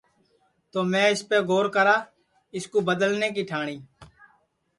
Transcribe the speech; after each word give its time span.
تو 0.71 0.83
میں 0.91 1.05
اِسپے 1.11 1.37
گور 1.49 1.65
کرا 1.75 1.95
اِس 2.55 2.65
کُو 2.71 2.79
بدلنے 2.89 3.29
کی 3.35 3.43
ٹھاٹؔی 3.49 3.77